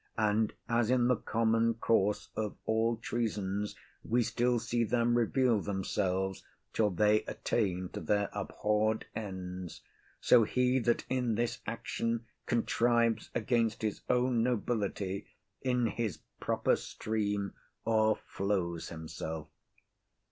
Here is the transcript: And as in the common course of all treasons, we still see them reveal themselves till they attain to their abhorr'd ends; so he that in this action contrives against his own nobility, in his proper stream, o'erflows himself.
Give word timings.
And 0.17 0.51
as 0.67 0.89
in 0.89 1.09
the 1.09 1.15
common 1.15 1.75
course 1.75 2.29
of 2.35 2.55
all 2.65 2.97
treasons, 2.97 3.75
we 4.03 4.23
still 4.23 4.57
see 4.57 4.83
them 4.83 5.13
reveal 5.15 5.61
themselves 5.61 6.43
till 6.73 6.89
they 6.89 7.21
attain 7.25 7.87
to 7.89 7.99
their 8.01 8.29
abhorr'd 8.33 9.05
ends; 9.15 9.83
so 10.19 10.43
he 10.43 10.79
that 10.79 11.05
in 11.07 11.35
this 11.35 11.61
action 11.67 12.25
contrives 12.47 13.29
against 13.35 13.83
his 13.83 14.01
own 14.09 14.41
nobility, 14.41 15.27
in 15.61 15.85
his 15.85 16.17
proper 16.39 16.75
stream, 16.75 17.53
o'erflows 17.85 18.89
himself. 18.89 19.49